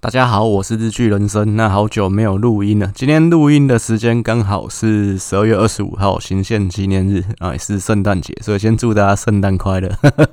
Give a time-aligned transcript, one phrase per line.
[0.00, 1.56] 大家好，我是日剧人生。
[1.56, 9.88] 那好久没有录音了，今天录音的时间刚好是十二月二十五号，行宪纪念日啊，也是圣诞节，所以先祝大家圣诞快乐。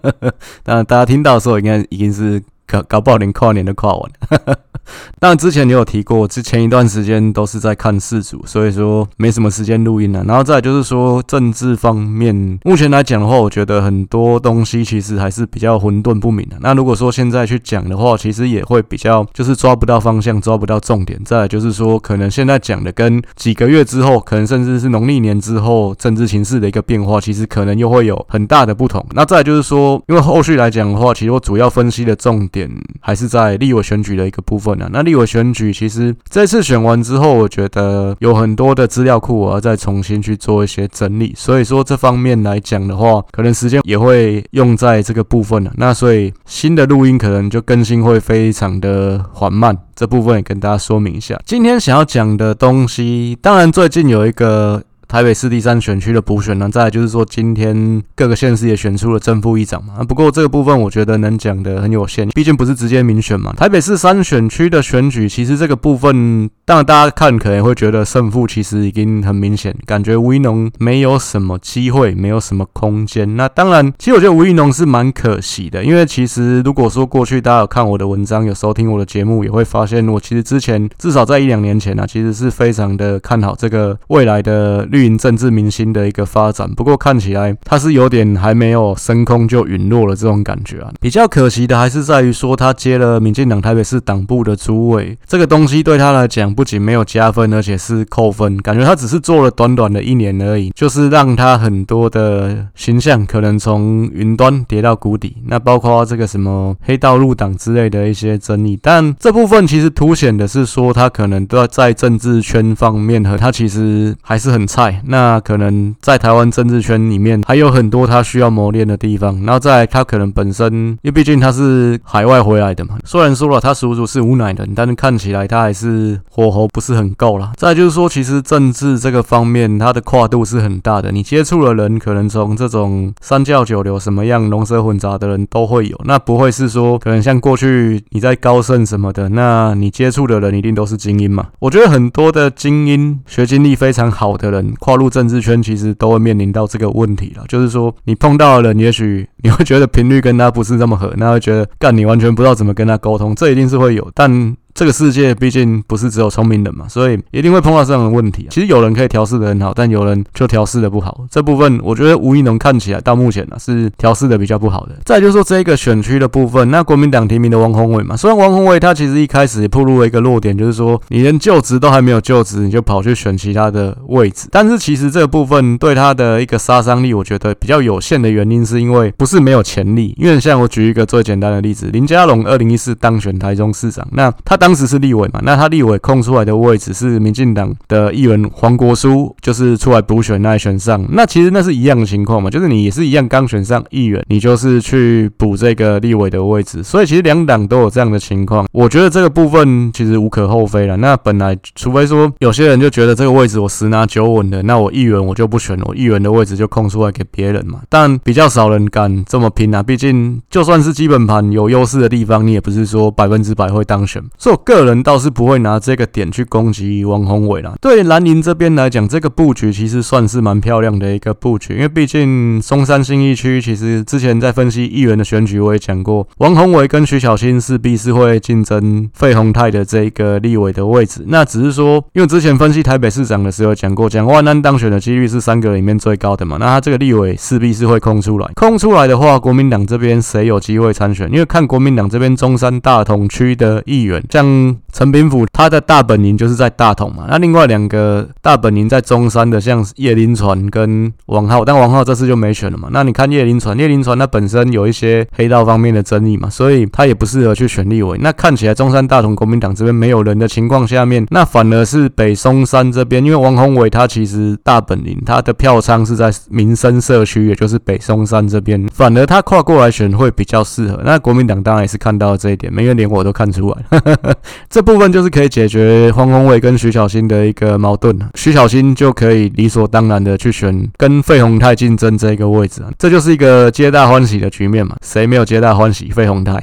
[0.62, 4.60] 当然，大家听到的时候，应该已经是搞搞不好连跨年都跨完了。
[5.20, 10.24] 但，之前你有提过，之前一段时间都是在看世足，所以说没什么时间录音了。
[10.24, 16.58] 然后再就是说政治方面，目前来讲的话，我觉得很多东西其实还是比较混沌不明的。
[16.60, 21.20] 那如果说现在去讲的话，其实也会比较就是抓不到方向，抓不到重点。
[21.26, 29.04] 再来就是说，可能现在讲的跟几个月之后，可能甚至是农历年之后政治形势的一个变化，其实可能又会有很大的不同。
[29.12, 34.75] 那再就是说，因为后续来讲的话，其实我主要分析的重点还是在立委选举的一个部分。
[34.92, 41.34] 那立委选举其实这次选完之后，我觉得有很多的资料库，我要再重新去做一些整理。
[41.36, 45.72] 所以说这方面来讲的话，可能时间也会用在这个部分了。
[45.78, 51.40] 那所以新的录音可能就更新会非常的缓慢，这部分也跟大家说明一下。
[51.46, 54.84] 今天想要讲的东西，当然最近有一个。
[55.08, 60.04] 台北市第三选区的补选呢，再来就是说，今天各个县市也选出了正副议长嘛。
[60.04, 63.54] 不过这个部分我觉得能讲的很有限，毕竟不是直接民选嘛。
[63.54, 73.36] 台北市三选区的选举，其实这个部分，当然大家看可能会觉得胜负其实已经很明显，感觉吴怡农没有什么机会，没有什么空间。
[73.36, 84.88] 那当然，其实我觉得吴怡农是蛮可惜的，因为其实如果说过去大家有看我的文章，有收听我的节目，也会发现我其实之前至少在一两年前、啊，其实是非常的看好这个未来的。
[84.96, 90.90] 绿营政治明星的一个发展，不过看起来他是有点还没有升空就陨落了这种感觉啊。
[91.02, 98.56] 比较可惜的还是在于说他接了民进党台北市党部的主委，这个东西对他来讲不仅没有加分，而且是扣分。
[98.62, 105.36] 感觉他只是做了短短的一年而已，就是让他很多的形象可能从云端跌到谷底。
[105.48, 127.52] 那包括这个什么黑道入党之类的一些争议，但这部分其实凸显的是说他可能都要在政治圈方面和他其实还是很差那可能在台湾政治圈里面还有很多他需要磨练的地方，然后再他可能本身，因为毕竟他是海外回来的嘛，虽然说了他叔叔是无奶人，但是看起来他还是火候不是很够啦。
[127.58, 141.48] 再就是说，其实政治这个方面，它的跨度是很大的，你接触的人可能从这种三教九流什么样龙蛇混杂的人都会有，那不会是说可能像过去你在高盛什么的，那你接触的人一定都是精英嘛？
[141.60, 145.10] 我觉得很多的精英学经历非常好的人跨入。
[145.10, 154.58] 政治圈其实都会面临到这个问题了，就是说你碰到的人，也许 你会觉得频率跟他不是那么合，那会觉得干你完全不知道怎么跟他沟通，这一定是会有，但。
[154.76, 158.46] 这个世界毕竟不是只有聪明人嘛，所以一定会碰到这样的问题。
[158.50, 161.26] 其实有人可以调试得很好，但有人就调试得不好。
[161.32, 164.98] 这部分我觉得吴怡农看起来到目前呢是调试得比较不好的。
[165.06, 174.50] 再就是说这个选区的部分，那国民党提名的王宏伟嘛，虽然王宏伟他其实一开始也暴露了一个弱点，就是说你连就职都还没有就职，你就跑去选其他的位置。
[174.52, 180.14] 但是其实这个部分对他的一个杀伤力，我觉得比较有限的原因，是因为不是没有潜力。
[180.18, 191.06] 因为像我举一个最简单的例子，林佳龙二零一四当选台中市长，那他当时是立委嘛，那他立委空出来的位置是民进党的议员黄国书，就是出来补选那选上。
[191.12, 196.82] 那其实那是一样的情况嘛，就是你也是一样刚选上议员，你就是去补这个立委的位置。
[196.82, 198.66] 所以其实两党都有这样的情况。
[198.72, 200.98] 我觉得这个部分其实无可厚非了。
[200.98, 207.82] 那本来除非说有些人就觉得这个位置我十拿九稳的，那我议员我就不选，我议员的位置就空出来给别人嘛。
[207.88, 214.20] 但比较少人敢这么拼啊，毕竟就算是基本盘有优势的地方，你也不是说百分之百会当选。
[214.40, 214.96] 所以个人。
[215.06, 217.76] 倒是不会拿这个点去攻击王宏伟啦。
[217.80, 231.24] 对蓝营这边来讲，这个布局其实算是蛮漂亮的一个布局，因为毕竟松山新义区其实之前在分析议员的选举，我也讲过，王宏伟跟徐小新势必是会竞争费鸿泰的这一个立委的位置。
[231.28, 238.50] 那只是说，因为之前分析台北市长的时候讲过，蒋万安当选的几率是三个里面最高的嘛，那他这个立委势必是会空出来。
[238.56, 241.32] 空出来的话，国民党这边谁有机会参选？
[241.32, 244.45] 因为看国民党这边中山大同区的议员，像。
[244.46, 252.88] parang 陈炳甫他的大本营就是在大同嘛，那另外两个大本营在中山的，像叶林传跟王浩，但王浩这次就没选了嘛。
[252.94, 258.18] 那你看叶林传，叶林传他本身有一些黑道方面的争议嘛，所以他也不适合去选立委。
[258.22, 271.02] 那看起来中山大同国民党这边没有人的情况下面，那反而是北松山这边，因为王宏伟他其实大本营他的票仓是在民生社区，也就是北松山这边，反而他跨过来选会比较适合。
[271.04, 274.00] 那国民党当然也是看到了这一点，因为连我都看出来。
[274.70, 286.10] 这部分就是可以解决黄宏伟跟徐小新的一个矛盾，徐小新就可以理所当然的去选跟费鸿泰竞争这个位置啊，这就是一个皆大欢喜的局面嘛，谁没有皆大欢喜？
[286.12, 286.54] 费鸿泰，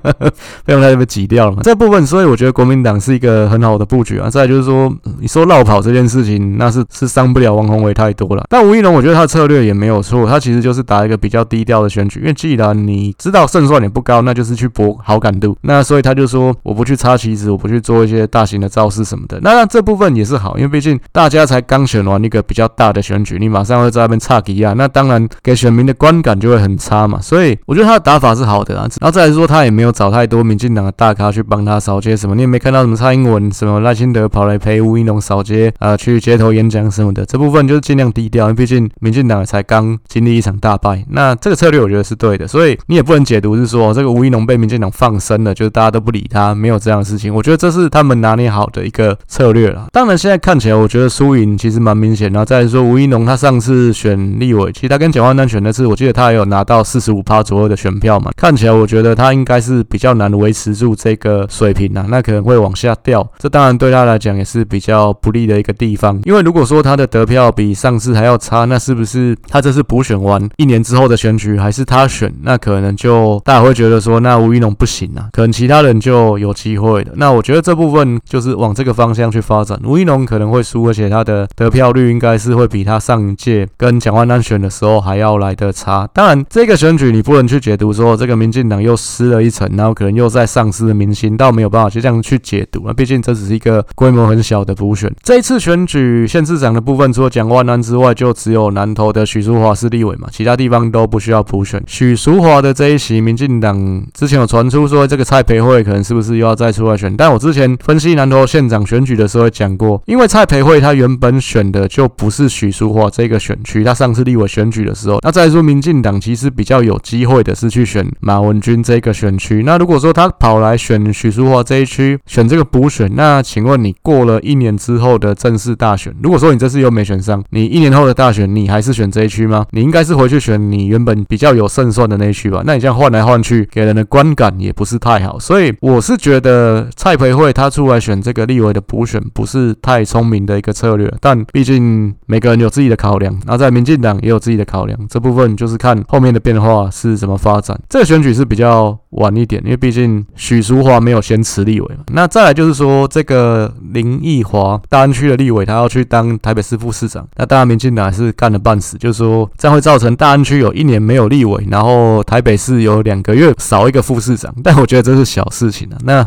[0.64, 4.30] 费鸿泰就被挤掉了嘛，这部分，所以我觉得国民党是一个很好的布局啊。
[4.30, 4.90] 再就是说，
[5.20, 8.44] 你说绕跑这件事情，那是是伤不了王宏伟太多了。
[8.48, 15.56] 但吴怡农，我觉得他的策略也没有错，他其实就是打一个比较低调的选举，因为既然你知道胜算也不高，那就是去搏好感度。
[15.62, 19.38] 那所以他就说，我不去插旗子，我不去做一些大型的造势什么的。
[19.42, 27.20] 那那这部分也是好，因为毕竟大家才刚选完一个比较大的选举，你马上会在那边插旗啊，那当然给选民的观感就会很差嘛。
[27.20, 28.88] 所以我觉得他的打法是好的啊。
[29.00, 37.26] 然后再来说，他也没有找太多民进党的大咖去帮他扫街什么，你也没看到什么蔡英文、什么赖清德跑来陪吴怡农扫街啊，去街头演讲什么的。
[37.26, 41.04] 这部分就是尽量低调，因为毕竟民进党才刚经历一场大败。
[41.10, 47.34] 那这个策略我觉得是对的，所以你也不能解读是说这个吴怡农被民进党放生了，就是大家都不理他，没有这样的事情。
[47.40, 49.86] 我觉得这是他们拿捏好的一个策略了。
[49.92, 52.30] 当然现在看起来，我觉得输赢其实蛮明显。
[52.30, 63.26] 然后再说吴一农他上次选立委，其实他跟蒋万安选的次，我记得他也有拿到四十五趴左右的选票嘛，看起来我觉得他应该是比较难维持住这个水平啊，那可能会往下掉。
[63.38, 72.30] 这当然对他来讲也是比较不利的一个地方，因为如果说他的得票比上次还要差，那是不是他这次补选完一年之后的选举还是他选？
[72.42, 77.12] 那可能就大家会觉得说，那吴一农不行啊，可能其他人就有机会了。
[77.14, 86.08] 那我觉得这部分就是往这个方向去发展，吴怡农可能会输，而且他的得票率应该是会比他上一届跟蒋万安选的时候还要来得差。
[86.12, 92.92] 当然，这个选举你不能去解读说这个民进党又失了一层，然后可能又在丧失了民心，倒没有办法就这样去解读啊。
[92.92, 95.12] 毕竟这只是一个规模很小的补选。
[95.22, 101.82] 这一次选举县市长的部分，除了蒋万安之外，就只有南投的许淑华是立委嘛，其他地方都不需要补选。
[101.86, 107.14] 许淑华的这一席，民进党之前有传出说这个蔡培慧可能是不是又要再出来选？
[107.20, 119.62] 但我之前分析南投县长选举的时候讲过，因为蔡培慧他原本选的就不是许淑华这个选区，他上次立委选举的时候，那再说民进党其实比较有机会的是去选马文君这个选区。
[119.66, 129.66] 那如果说他跑来选许淑华这一区，选这个补选，那请问你过了一年之后的正式大选，如果说你这次又没选上，你一年后的大选你还是选这一区吗？
[129.72, 132.62] 你应该是回去选你原本比较有胜算的那一区吧？
[132.64, 135.38] 那你这样换来换去，给人的观感也不是太好。
[135.38, 141.10] 所以我是觉得蔡培慧他出来选这个立委的补选，不是太聪明的一个策略。
[141.18, 147.80] 但毕竟每个人有自己的考量，那在民进党也有自己的考量，这部分就是看后面的变化是怎么发展。
[147.88, 152.04] 这个选举是比较晚一点，因为毕竟许淑华没有先辞立委嘛。
[152.12, 164.54] 那再来就是说，这个林奕华大安区的立委，他要去当台北市副市长，那当然民进党是干了半死，就是说这样会造成大安区有一年没有立委，然后台北市有两个月少一个副市长。
[164.62, 165.98] 但我觉得这是小事情啊。
[166.04, 166.26] 那。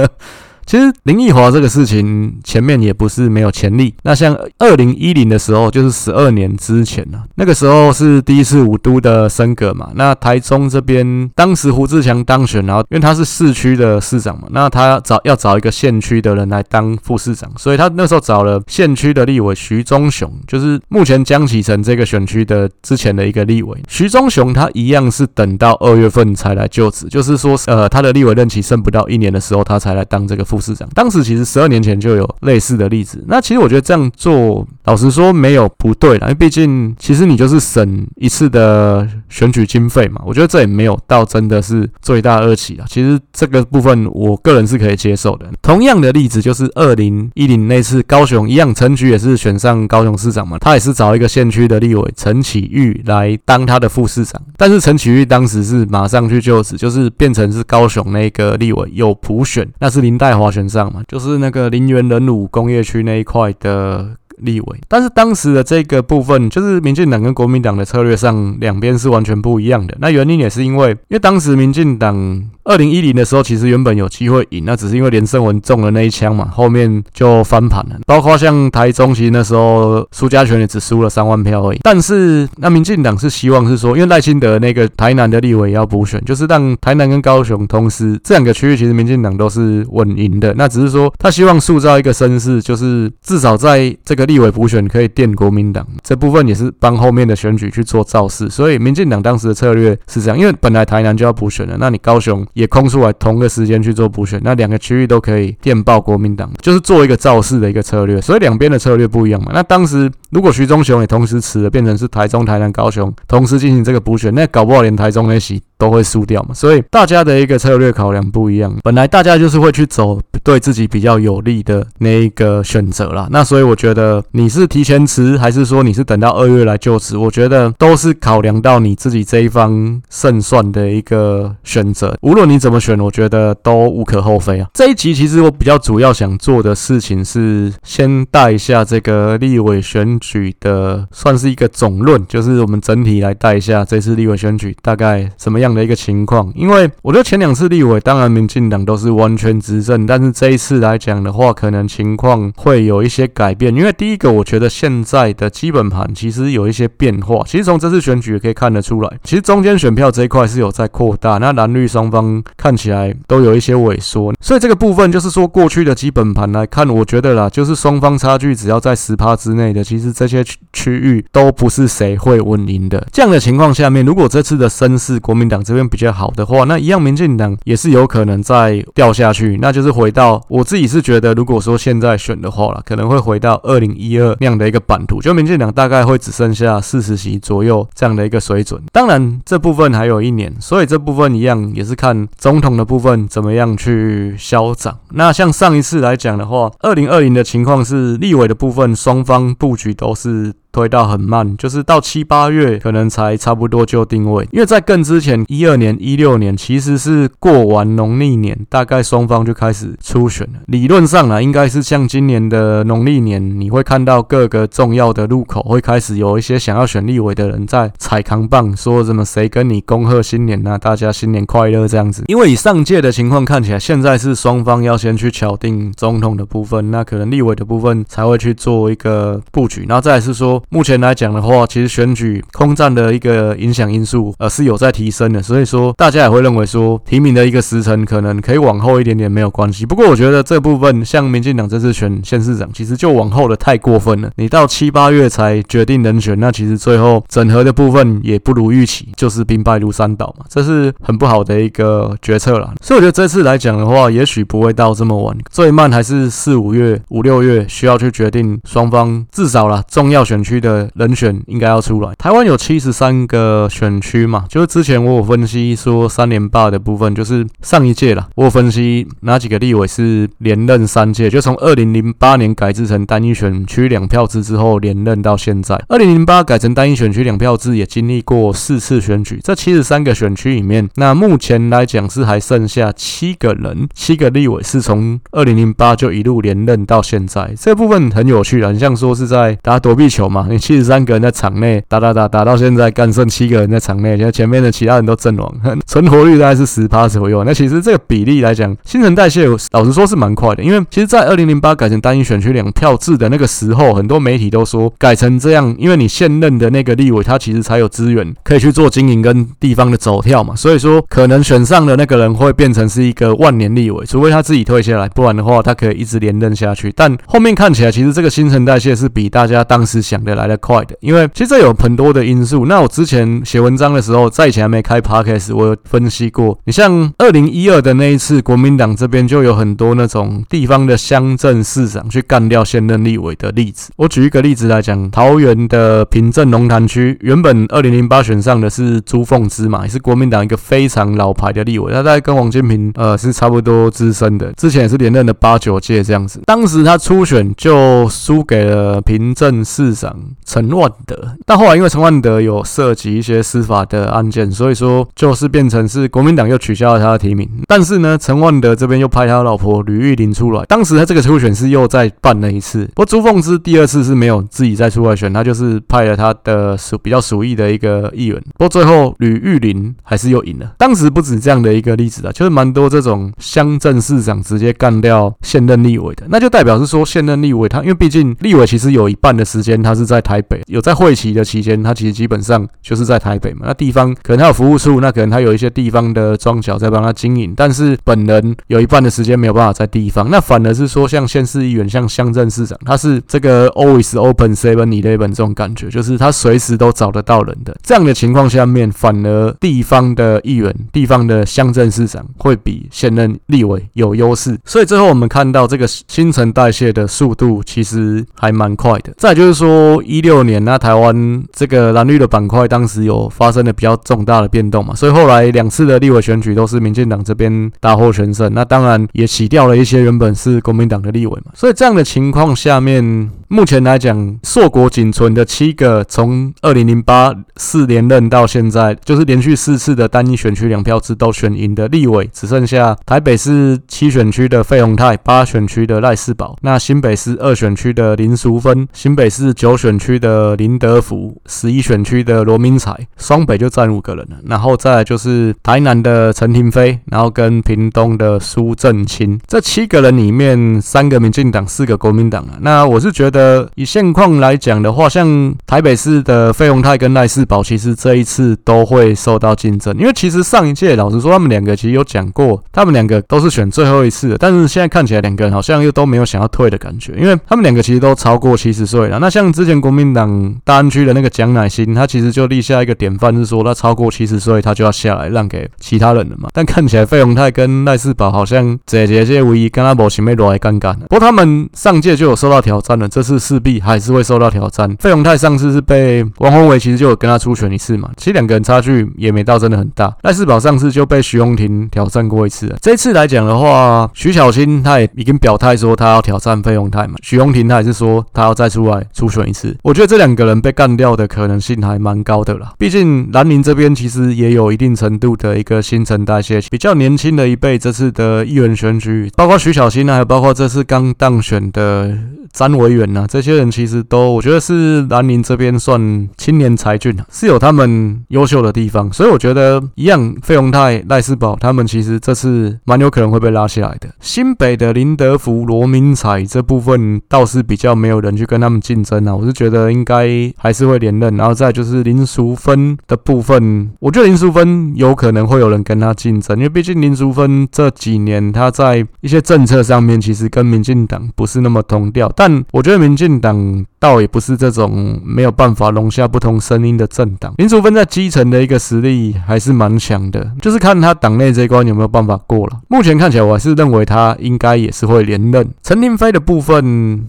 [0.66, 3.92] 其实林奕华这个事情前面也不是没有潜力。
[4.02, 9.90] 那像二零一零的时候，就是十二年之前呢，那个时候是第一次五都的升格嘛。
[9.96, 23.76] 那台中这边当时胡志强当选，然后因为他是市区的市长嘛，那他找要找一个县区的人来当副市长，所以他那时候找了县区的立委徐忠雄，就是目前江启臣这个选区的之前的一个立委。
[23.88, 30.59] 徐忠雄他一样是等到二月份才来就职，就是说呃他的立委任期剩不到一年的时候，他才来当这个副。
[30.60, 42.84] 市长当时其实十二年前就有类似的例子，那其实我觉得这样做，老实说没有不对啦，因为毕竟其实你就是省一次的选举经费嘛，我觉得这也没有到真的是罪大恶极啊。
[42.88, 45.46] 其实这个部分我个人是可以接受的。
[45.62, 69.96] 同样的例子就是二零一零那次高雄一样，陈菊也是选上高雄市长嘛，他也是找一个县区的立委陈启玉来当他的副市长，但是陈启玉当时是马上去就职，就是变成是高雄那个立委有普选，那是林岱华选上嘛，就是那个林园人武工业区那一块的立委，但是当时的这个部分，就是民进党跟国民党的策略上，两边是完全不一样的。
[70.00, 77.96] 那原因也是因为，因为当时民进党二零一零的时候，其实原本有机会赢，那只是因为连胜文中了那一枪嘛，后面就翻盘了。
[78.06, 81.78] 包括像台中，其实那时候苏家权也只输了三万票而已。
[81.82, 90.54] 但是那民进党是希望是说，因为赖清德那个台南的立委要补选，就是让台南跟高雄同时这两个区域，其实民进党都是稳赢的。
[90.56, 94.29] 那只是说他希望塑造一个声势，就是至少在这个。
[94.30, 109.50] 立委补选可以电国民党这部分也是帮后面的选举去做造势，所以民进党当时的策略是这样，因为本来台南就要补选了，那你高雄也空出来同个时间去做补选，那两个区域都可以电报国民党，就是做一个造势的一个策略，所以两边的策略不一样嘛。
[109.52, 116.54] 那当时如果徐忠雄也同时辞了，变成是台中、台南、高雄同时进行这个补选，那搞不好连台中那席都会输掉嘛。
[116.54, 123.26] 所以大家的一个策略考量不一样，本来大家就是会去走对自己比较有利的那一个选择啦。
[123.30, 127.16] 那所以我觉得你是提前辞，还是说你是等到二月来就职？
[127.16, 132.16] 我觉得都是考量到你自己这一方胜算的一个选择。
[132.22, 134.68] 无论你怎么选，我觉得都无可厚非啊。
[134.74, 146.52] 这一集其实我比较主要想做的事情是先带一下这个立委选举的，算是一个总论，就是我们整体来带一下这次立委选举大概什么样的一个情况。
[146.54, 153.74] 因为我觉得前两次立委，当然民进党都是完全执政，但是这一次来讲的话，可能情况会有一些改变。
[153.74, 157.42] 因为第一个，我觉得现在的基本盘其实有一些变化。
[157.46, 164.32] 其实从这次选举也可以看得出来，其实中间选票这一块是有在扩大，那蓝绿双方看起来都有一些萎缩。
[164.40, 173.06] 所以这个部分就是说，过去的基本盘来看，我觉得啦，就是双方差距只要在十趴之内的，其实这些区域都不是谁会稳赢的。
[173.12, 179.58] 这样的情况下面，如果这次的声势国民党这边比较好的话，那一样民进党也是有可能再掉下去。
[179.60, 188.80] 那就是回到我自己是觉得，如果说现在选的话啦，可能会回到二零一二那样的一个版图，就民进党大概会只剩下四十席左右这样的一个水准。
[188.92, 194.98] 当然这部分还有一年，所以这部分一样也是看总统的部分怎么样去消长。
[195.12, 200.54] 那像上一次来讲的话，二零二零的情况是立委的部分双方布局都是。
[200.72, 210.60] 推到很慢，就是到七八月可能才差不多就定位，因为在更之前一二年、一六年其实是过完农历年，大概双方就开始初选了。
[210.66, 222.24] 理论上呢，应该是像今年的农历年，你会看到各个重要的路口会开始有一些想要选立委的人在踩扛棒，说什么谁跟你恭贺新年啊，大家新年快乐这样子。
[222.28, 230.59] 因为以上届的情况看起来，现在是双方要先去敲定总统的部分，那可能立委的部分才会去做一个布局，然后再是说。
[230.68, 239.86] 目前来讲的话，其实选举空战的一个影响因素，呃，是有在提升的，所以说大家也会认为说提名的一个时程可能可以往后一点点没有关系。
[239.86, 244.30] 不过我觉得这部分像民进党这次选县市长，其实就往后的太过分了。
[244.36, 252.72] 你到七八月才决定人选，那其实最后整合的部分也不如预期，就是兵败如山倒嘛，这是很不好的一个决策了。
[252.82, 262.12] 所以我觉得这次来讲的话，也许不会到这么晚，最慢还是四五月、五六月需要去决定双方至少啦重要选区区的人选应该要出来。
[262.18, 275.80] 台湾有七十三个选区嘛，就是之前我有分析说三连霸的部分，就是上一届啦，我有分析哪几个立委是连任三届，就从二零零八年改制成单一选区两票制之后连任到现在。
[275.88, 287.54] 二零零八改成单一选区两票制也经历过四次选举，这七十三个选区里面，那目前来讲是还剩下七个人，七个立委是从二零零八就一路连任到现在。
[287.58, 290.39] 这部分很有趣啊，很像说是在打躲避球嘛。
[290.48, 295.54] 你七十三个人在场内打打打打到现在，干剩七个人在场内，现在前面的其他人都阵亡，
[295.86, 297.42] 存活率大概是十趴左右。
[297.44, 300.62] 那其实这个比例来讲，新陈代谢老实说是蛮快的。
[300.62, 316.92] 因为其实，在二零零八改成单一选区两票制的那个时候，很多媒体都说改成这样，因为你现任的那个立委他其实才有资源可以去做经营跟地方的走跳嘛，所以说可能选上的那个人会变成是一个万年立委，除非他自己退下来，不然的话他可以一直连任下去。
[316.96, 322.66] 但后面看起来，其实这个新陈代谢是比大家当时想的来的快的，因为其实这有很多的因素。
[322.66, 326.58] 那我之前写文章的时候，在以前还没开 podcast，我有分析过。
[326.64, 333.90] 你像二零一二的那一次，国民党这边就有很多那种地方的乡镇市长去干掉现任立委的例子。
[333.96, 346.40] 我举一个例子来讲，桃园的平镇龙潭区，原本二零零八选上的是朱凤芝嘛，也是国民党一个非常老牌的立委，他在跟王金平呃是差不多资深的，之前也是连任了八九届这样子。
[346.44, 350.14] 当时他初选就输给了平镇市长。
[350.44, 357.48] 陈万德，但后来因为陈万德有涉及一些司法的案件，所以说就是变成是国民党又取消了他的提名。
[357.66, 362.84] 但是呢，陈万德这边又派他老婆吕玉玲出来，当时他这个初选是又再办了一次。
[362.94, 368.40] 不过朱凤芝第二次是没有自己再出来选，他就是派了他的属比较属意的一个议员。
[368.56, 370.72] 不过最后吕玉玲还是又赢了。
[370.78, 383.60] 当时不止这样的一个例子啊，就是蛮多这种乡镇市长直接干掉现任立委的，那就代表是说现任立委他，因为毕竟立委其实有一半的时间他是在台北，有在会期的期间，他其实基本上就是在台北嘛。
[383.66, 390.28] 那地方可能他有服务处，那可能他有一些地方的庄脚在帮他经营，但是本人有一半的时间没有办法在地方。
[390.28, 397.76] 那反而是说，像县市议员、像乡镇市长，他是这个 always open seven eleven 这种感觉，就是他随时都找得到人的。
[397.82, 404.58] 这样的情况下面，反而地方的议员、地方的乡镇市长会比现任立委有优势。
[404.64, 409.14] 所以最后我们看到这个新陈代谢的速度其实还蛮快的。
[409.16, 409.89] 再就是说。
[410.02, 418.52] 一六年，那台湾这个蓝绿的板块当时有发生了比较重大的变动嘛，所以后来两次的立委选举都是民进党这边大获全胜。
[418.52, 421.52] 那当然也洗掉了一些原本是国民党的立委嘛。
[421.54, 444.36] 所以这样的情况下面，目前来讲，硕果仅存的七个从二零零八四连任到现在，就是连续四次的单一选区两票制都选赢的立委，只剩下台北市七选区的费鸿泰，八选区的赖士葆，那新北市二选区的林淑芬，新北市九选区的林德福，十一选区的罗明才，双北就占五个人了。
[444.46, 452.56] 然后再来就是台南的陈亭妃，然后跟屏东的苏正清，这七个人里面，三个民进党，四个国民党啊。
[452.60, 469.18] 那我是觉得呃以现况来讲的话，像台北市的费鸿泰跟赖世宝，其实这一次都会受到竞争，因为其实上一届老实说，他们两个其实有讲过，他们两个都是选最后一次的，但是现在看起来两个人好像又都没有想要退的感觉，因为他们两个其实都超过七十岁了。
[469.18, 476.48] 那像之前国民党大安区的那个蒋乃馨，他其实就立下一个典范，是说他超过七十岁他就要下来让给其他人了嘛。
[476.52, 480.94] 但看起来费鸿泰跟赖世宝好像这这些唯一跟他无什么落来尴尬。
[481.08, 484.94] 不过他们上届就有受到挑战了，这次势必还是会受到挑战。
[484.96, 490.14] 费鸿泰上次是被王宏伟其实就有跟他初选一次嘛，其实两个人差距也没到真的很大。
[490.22, 499.76] 赖世宝上次就被徐荣庭挑战过一次，这次来讲的话，徐巧芯他也已经表态说他要挑战费鸿泰嘛，徐荣庭他也是说他要再出来初选一次。
[499.82, 512.16] 我觉得这两个人被干掉的可能性还蛮高的啦，毕竟蓝营这边其实也有一定程度的一个新陈代谢，比较年轻的一辈这次的议员选举，包括徐巧芯啊，还有包括这次刚当选的。
[512.52, 524.08] 詹维元啊，这些人其实都，我觉得是南宁这边算青年才俊啊，是有他们优秀的地方，所以我觉得一样，费鸿泰、赖世宝他们其实这次蛮有可能会被拉下来的。
[524.20, 531.36] 新北的林德福、罗明才这部分倒是比较没有人去跟他们竞争啊，我是觉得应该还是会连任。
[531.36, 542.30] 然后再就是林淑芬的部分，我觉得林淑芬有可能会有人跟他竞争，因为毕竟林淑芬这几年他在一些政策上面其实跟民进党不是那么同调。
[542.36, 547.52] 但我觉得民民进党倒也不是这种没有办法容下不同声音的政党。
[547.58, 552.80] 林淑芬在基层的一个实力还是蛮强的，就是看他党内这一关有没有办法过了。
[552.86, 555.68] 目前看起来，我还是认为他应该也是会连任。
[555.82, 556.84] 陈亭妃的部分，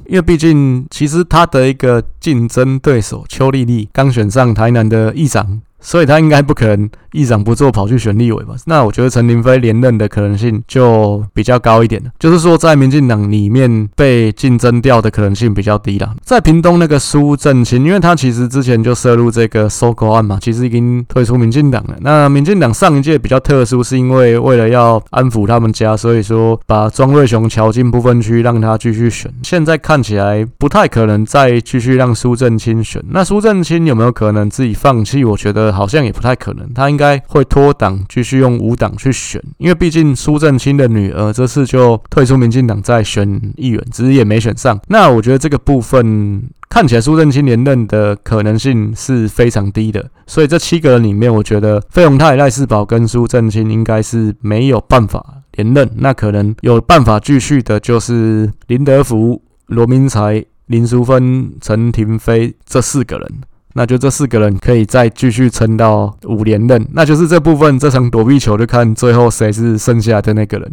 [0.05, 5.61] 因为毕竟其实他的一个竞争对手邱丽丽刚选上台南的议长。
[5.81, 8.53] 所以他应该不可能议长不做跑去选立委吧？
[8.65, 12.11] 那我觉得陈亭妃连任的可能性就比较高一点了。
[12.19, 16.15] 就是说，在民进党里面被竞争掉的可能性比较低了。
[16.23, 21.95] 在屏东那个苏震清，因为他其实之前就涉入这个收购案嘛，其实已经退出民进党了。
[22.01, 29.33] 那民进党上一届比较特殊，是因为为了要安抚他们家，所以说把庄瑞雄乔进不分区，让他继续选。
[29.43, 33.03] 现在看起来不太可能再继续让苏震清选。
[33.09, 35.25] 那苏震清有没有可能自己放弃？
[35.25, 35.70] 我觉得。
[35.71, 44.79] 好像也不太可能，他应该会脱党，继续用无党去选，因为毕竟苏正清的女儿这次就退出民进党再选议员，只是也没选上。
[44.87, 55.89] 那我觉得这个部分看起来苏正清连任的可能性是非常低的，所以这七个人里面，我觉得费鸿泰、赖世宝跟苏正清应该是没有办法连任。
[55.97, 63.31] 那可能有办法继续的就是林德福、罗明才、林淑芬、陈廷飞这四个人。
[63.73, 70.71] 那就这四个人可以再继续撑到五连任，那就是这部分这场躲避球就看最后谁是剩下的那个人，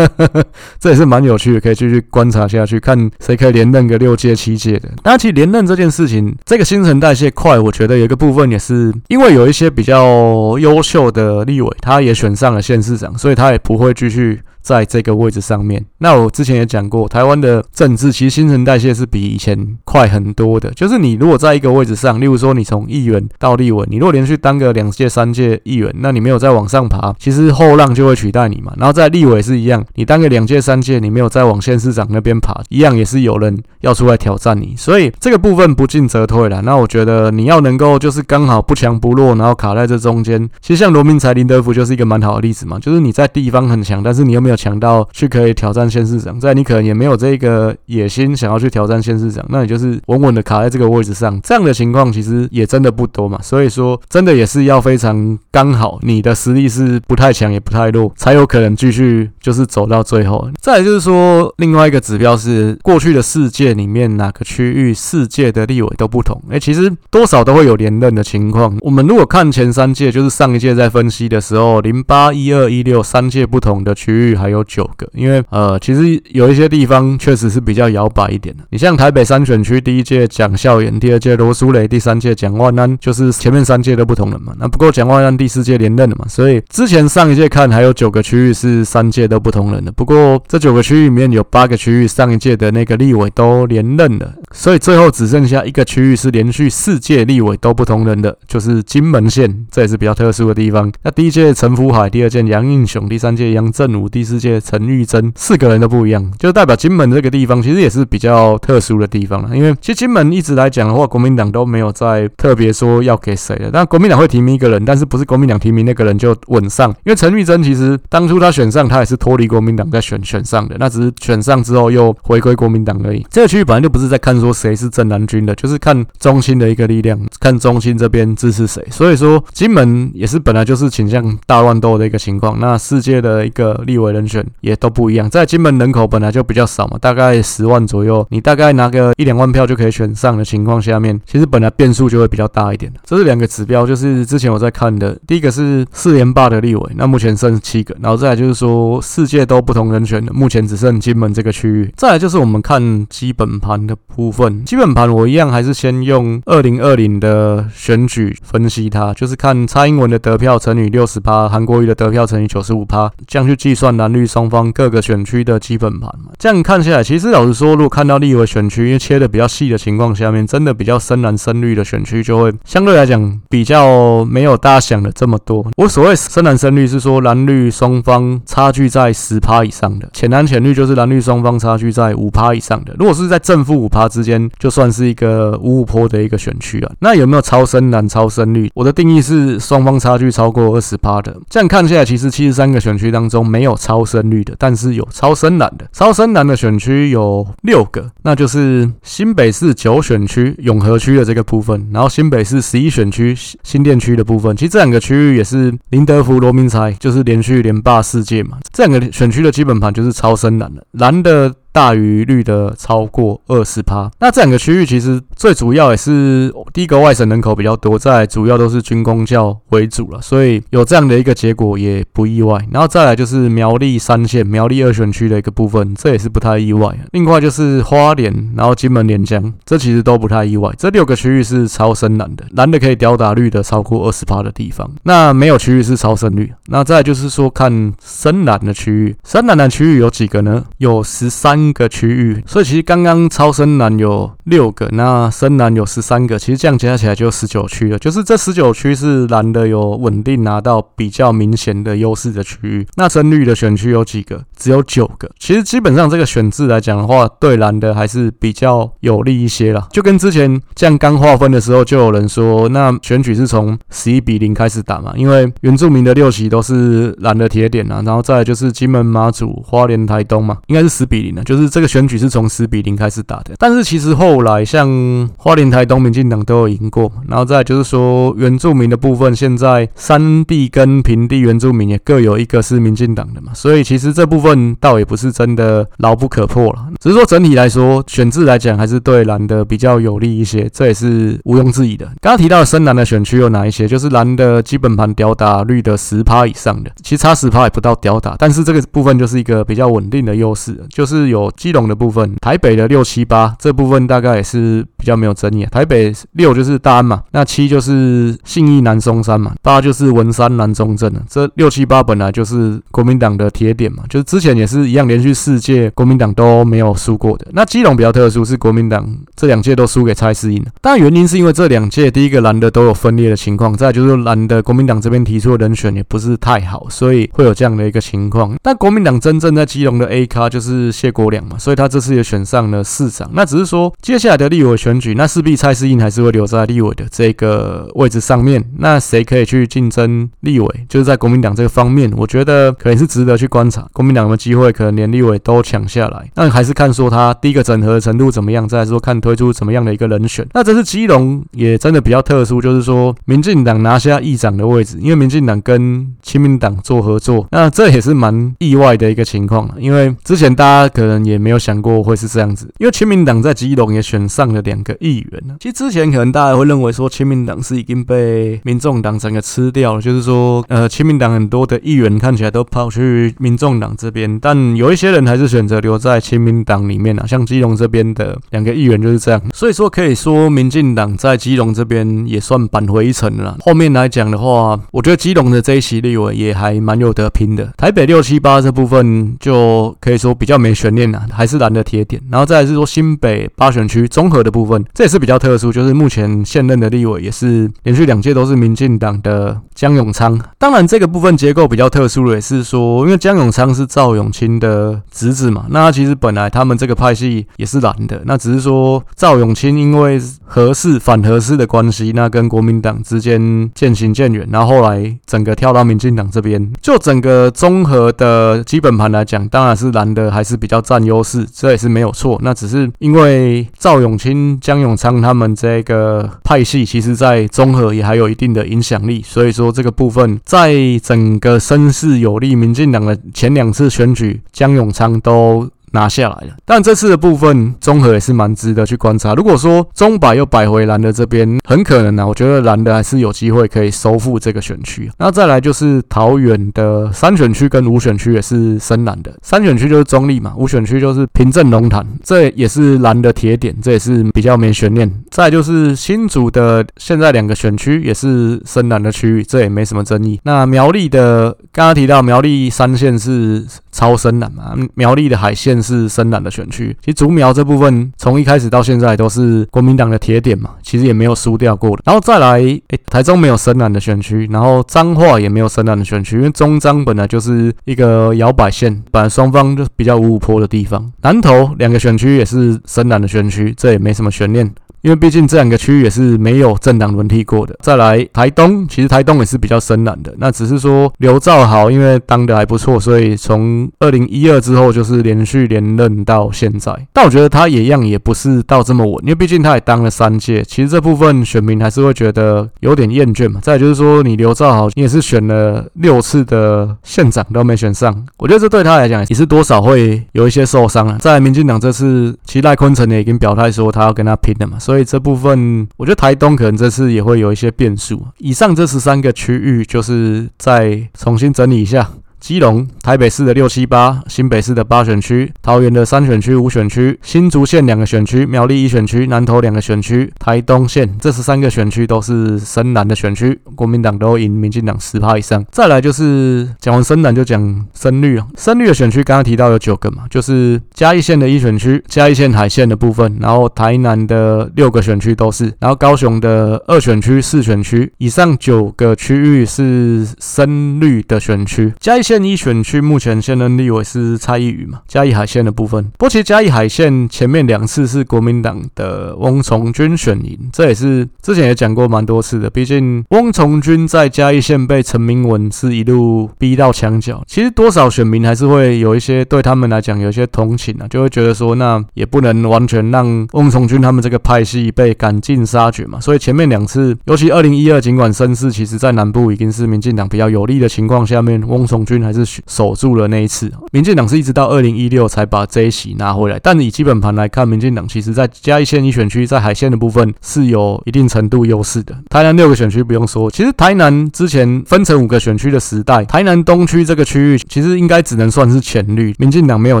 [0.78, 4.88] 这也是蛮有趣的，可以继续观察下去，看谁可以连任个六届七届的。
[5.04, 14.40] 那其实连任这件事情，这个新陈代谢快，我觉得有一个部分也是因为有一些比较优秀的立委，他也选上了县市长，所以他也不会继续。
[14.68, 20.70] 在这个位置上面，那我之前也讲过，台湾的政治其实新陈代谢是比以前快很多的。
[20.72, 28.74] 就是你如果在一个位置上，例如说你从议员到立委，你如果连续当个两届、三届议员，那你没有再往上爬，其实后浪就会取代你嘛。
[28.76, 34.74] 然后在立委是一样，你当个两届、三届，你没有再往县市长那边爬，一样也是有人要出来挑战你。
[34.76, 36.60] 所以这个部分不进则退了。
[36.60, 40.46] 那我觉得你要能够就是刚好不强不弱，然后卡在这中间。
[40.60, 44.57] 其实像罗明才、林德福就是一个蛮好的例子嘛，就是你在地方很强，但是你又没有。
[44.58, 51.40] 强到去可以挑战县市长，在你可能也没有这个野心想要去挑战县市长，那你就是稳稳的卡在这个位置上。
[51.42, 60.50] 这样的情况其实也真的不多嘛，所以说真的也是要非常刚好，你的实力是不太强也不太弱，才有可能继续就是走到最后。
[60.60, 68.76] 再来就是说，另外一个指标是过去的世界里面哪个区域世界的立委都不同，哎，其实多少都会有连任的情况。
[68.80, 74.37] 我们如果看前三届，就是上一届在分析的时候，零八、一二、一六三届不同的区域。
[74.38, 78.62] 还有九个，因为呃，其实有一些地方确实是比较摇摆一点的。
[78.70, 84.54] 你像台北三选区，第一届蒋孝严，第二届罗淑蕾，第三届蒋万安，就是前面三届都不同人嘛。
[84.58, 89.90] 那不过蒋万安第四届连任了嘛，所以之前上一届看还有九个区域是三届都不同人的。
[89.90, 100.92] 不过这九个区域里面有八个区域上一届的那个立委都连任了，所以最后只剩下一个区域是连续四届立委都不同人的，就是金门县，这也是比较特殊的地方。
[101.02, 109.56] 那第一届陈福海，第二届杨应雄，第三届杨振武，第世界陈玉珍，四个人都不一样，就代表金门这个地方其实也是比较特殊的地方了。
[109.56, 116.90] 因为其实金门一直来讲的话，国民党都没有在特别说要给谁的，但国民党会提名一个人，但是不是国民党提名那个人就稳上。
[117.04, 123.24] 因为陈玉珍其实当初他选上，他也是脱离国民党在选选上的，那只是选上之后又回归国民党而已。
[123.30, 128.84] 这个区域本来就不是在看说谁是正蓝军的，就是看中心的一个力量，看中心这边支持谁。
[128.90, 132.58] 所以说金门也是本来就是倾向大乱斗的一个情况。
[132.60, 142.92] 那世界的一个立委人选也都不一样，在金门人口本来就比较少嘛，大概十万左右，你大概拿个一两万票就可以选上的情况下面，其实本来变数就会比较大一点。
[143.04, 151.92] 这是两个指标，就是之前我在看的，第一个是四连霸的立委，那目前剩七个，然后再来就是说世界都不同人选的，目前只剩金门这个区域。
[151.96, 166.32] 再来就是我们看基本盘的部分，基本盘我一样还是先用二零二零的选举分析它，就是看蔡英文的得票乘以六十趴，韩国瑜的得票乘以九十五趴，这样去计算呢 蓝绿双方各个选区的基本盘嘛。
[166.38, 175.66] 这样看下来，其实老实说，如果看到立委选区，因为切的比较细的情况下面，真的比较深蓝深绿的选区就会相对来讲比较没有大家想的这么多。
[175.76, 182.94] 我所谓深蓝深绿是说蓝绿双方差距在十趴以上的，浅蓝浅绿就是蓝绿双方差距在五趴以上的。
[182.98, 186.92] 如果是在正负五趴之间，就算是一个五五坡的一个选区啊。
[187.00, 188.70] 那有没有超深蓝超深绿？
[188.74, 191.36] 我的定义是双方差距超过二十趴的。
[191.48, 195.84] 这样看下来，其实七十三个选区当中没有超超深绿的，但是有超深蓝的。
[195.92, 204.56] 超深蓝的选区有六个，那就是新北市九选区永和区的这个部分，然后新北市十一选区新店区的部分。
[204.56, 208.58] 其实这两个区域也是林德福、罗明才就是连续连霸世界嘛。
[208.72, 211.52] 这两个选区的基本盘就是超深蓝的，蓝的。
[211.72, 222.58] 大于绿的超过二十趴，那这两个区域其实最主要也是第一个外省人口比较多，再来主要都是军工教为主了，所以有这样的一个结果也不意外。
[222.70, 226.96] 然后再来就是苗栗三县、苗栗二选区的一个部分，这也是不太意外。
[227.12, 230.72] 另外就是花莲，然后金门、连江，这其实都不太意外。
[230.76, 234.90] 这六个区域是超深蓝的，蓝的可以吊打绿的超过二十趴的地方。
[235.04, 236.52] 那没有区域是超深绿。
[236.66, 240.64] 那再就是说看深蓝的区域，深蓝的区域有几个呢？
[240.78, 241.68] 有十三三。
[241.72, 247.98] 个区域，所以其实刚刚超深蓝有六个，那深蓝有十三个，其实这样加起来就十九区了。
[247.98, 252.86] 就是这十九区是蓝的有稳定拿到比较明显的优势的区域。
[252.96, 254.42] 那深绿的选区有几个？
[254.56, 255.30] 只有九个。
[255.38, 259.86] 其实基本上这个选制来讲的话，对蓝的还是比较有利一些啦。
[259.90, 271.68] 就跟之前这样刚划分的时候，就有人说，那选举是从十一比零开始打嘛，因为原住民的六席都是蓝的铁点啊，然后再来就是金门、马祖、花莲、台东嘛，应该是十比零的，就是。
[271.68, 274.88] 这个选举是从十比零开始打的，但是其实后来像
[275.36, 292.06] 花莲、台东、民进党都有赢过，然后再就是说原住民的部分，现在山地跟平地原住民也各有一个是民进党的嘛，所以其实这部分倒也不是真的牢不可破了，只是说整体来说选制来讲还是对蓝的比较有利一些，这也是毋庸置疑的。
[292.20, 293.86] 刚刚提到的深蓝的选区有哪一些？
[293.86, 301.37] 就是蓝的基本盘吊打绿的十趴以上的，其实差十趴也不到吊打，但是这个部分就是一个比较稳定的优势，就是有。
[301.44, 305.70] 有基隆的部分，台北的六七八这部分大概也是比较没有争议啊。
[305.70, 311.22] 台北六就是大安嘛，那七就是信义南松山嘛，八就是文山南中正了。
[311.26, 317.46] 这六七八本来就是国民党的铁点嘛，就是之前也是一样，连续四届国民党都没有输过的。
[317.52, 320.66] 那基隆比较特殊，是国民党这两届都输给蔡适应了。
[320.82, 328.54] 当然原因是因为这两届第一个蓝的都有分裂的情况，再就是蓝的国民党这边提出的人选也不是太好，所以会有这样的一个情况。
[328.62, 331.38] 但国民党真正在基隆的 A 咖就是谢国梁。
[331.58, 338.64] 所以他这次也选上了市长，那只是说接下来的立委选举，那势必蔡世印还是会留在立委的这个位置上面。
[338.78, 340.86] 那谁可以去竞争立委？
[340.88, 343.86] 就是在国民党这个方面，我觉得可能是值得去观察。
[343.92, 346.30] 国民党有没有机会可能连立委都抢下来？
[346.34, 350.46] 那还是看说他第一个整合的程度怎么样，再说看推出怎么样的一个人选。
[350.52, 359.68] 那这次基隆也真的比较特殊，就是说民进党拿下议长的位置，因为民进党跟亲民党做合作，那这也是蛮意外的一个情况。
[359.78, 365.56] 因为之前大家可能也没有想过会是这样子，因为亲民党在基隆也选上了两两个议员呢。
[365.60, 379.42] 其实之前可能大家会认为说，亲民党是已经被民众党整个吃掉了，就是说，呃，亲民党很多的议员看起来都跑去民众党这边，但有一些人还是选择留在亲民党里面啊，像基隆这边的两个议员就是这样。
[379.52, 383.56] 所以说，可以说民进党在基隆这边也算扳回一城了。
[383.60, 387.72] 后面来讲的话，我觉得基隆的这一席立委也还蛮有得拼的。
[387.76, 392.20] 台北六七八这部分就可以说比较没悬念了，还是蓝的铁点。
[392.30, 400.38] 然后再来是说新北八选区综合的部分，分这也是比较特殊，就是目前现任的立委也是连续两届都是民进党的江永昌。
[400.58, 422.38] 当然，这个部分结构比较特殊的也是说，因为江永昌是赵永清的侄子嘛，那其实本来他们这个派系也是蓝的，那只是说赵永清因为合适反合适的关系，那跟国民党之间渐行渐远，然后后来整个跳到民进党这边，就整个综合的基本盘来讲，当然是蓝的还是比较占优势，这也是没有错。
[422.42, 435.68] 那只是因为赵永清、江永昌他们这个派系，其实在综合也还有一定的影响力，所以说这个部分在整个声势有利民进党的前两次选举，江永昌都。
[435.92, 439.34] 拿下来了，但这次的部分综合也是蛮值得去观察。
[439.34, 445.10] 如果说中摆又摆回蓝的这边，很可能呢、啊，我觉得蓝的还是有机会可以收复这个选区。
[445.18, 455.10] 那再来就是桃园的三选区跟五选区也是深蓝的，三选区就是中坜嘛，五选区就是平镇龙潭，这也是蓝的铁点，这也是比较没悬念。
[455.30, 460.40] 再就是新竹的现在两个选区也是深蓝的区域，这也没什么争议。
[460.44, 466.96] 那苗栗的刚刚提到苗栗三线是超深蓝嘛，苗栗的海线是深蓝的选区。
[467.00, 472.02] 其实竹苗这部分从一开始到现在都是国民党的铁点嘛，其实也没有输掉过的。
[472.04, 481.10] 然后再来，诶，台中没有深蓝的选区，然后彰化也没有深蓝的选区，因为中彰本来就是一个摇摆县，本来双方就比较五五坡的地方。
[481.22, 484.70] 南投两个选区也是深蓝的选区，这也没什么悬念。
[485.00, 487.72] 因为毕竟这两个区域也是没有政党轮替过的。
[487.80, 490.34] 再来台东，其实台东也是比较深蓝的。
[490.38, 496.92] 那只是说刘兆豪因为当的还不错，所以从二零一二之后就是连续连任到现在。
[497.12, 500.64] 但我觉得他也一样也不是到这么稳，因为毕竟他也当了三届。
[500.64, 503.60] 其实这部分选民还是会觉得有点厌倦嘛。
[503.62, 511.16] 再就是说，你刘兆豪你也是选了六次的县长都没选上，我觉得这对他来讲也是多少会有一些受伤啊。
[511.20, 514.78] 在民进党这次，其实赖坤成也已经表态说他要跟他拼了嘛。
[514.78, 518.26] 所以这部分，我觉得台东可能这次也会有一些变数。
[518.38, 522.08] 以上这十三个区域，就是再重新整理一下。
[522.40, 535.64] 基隆、台北市的六七八、新北市的八选区、桃园的三选区、五选区、新竹县两个选区、苗栗一选区、南投两个选区、台东县这十三个选区都是深蓝的选区，国民党都赢民进党十趴以上。
[535.72, 552.27] 再来就是讲完深蓝就讲深绿啊，深绿的选区刚刚提到有九个嘛，就是嘉义县的一选区、嘉义县海线的部分，然后台南的六个选区都是，然后高雄的二选区、四选区以上九个区域是深绿的选区，嘉义。
[552.28, 556.04] 建一选区目前现任立委是蔡易余嘛，嘉义海线的部分。
[556.18, 562.68] 不过其实嘉义海线前面两次是国民党的翁从军选赢，这也是之前也讲过蛮多次的。
[562.68, 576.20] 毕竟翁从军在嘉义县被陈明文是一路逼到墙角，其实多少选民还是会有一些对他们来讲有些同情啊，就会觉得说那也不能完全让翁从军他们这个派系被赶尽杀绝嘛。
[576.20, 582.17] 所以前面两次，尤其二零一二，尽管声势其实在南部已经是民进党比较有利的情况下面，翁从军。
[582.22, 586.58] 还是守住了那一次，民进党是一直到二零一六才把这一席拿回来。
[586.62, 592.14] 但以基本盘来看，民进党其实在嘉义县一选区，在海线的部分是有一定程度优势的。
[592.28, 600.00] 台南六个选区不用说，其实台南之前分成五个选区的时代，台南东区这个区域其实应该只能算是浅绿，民进党没有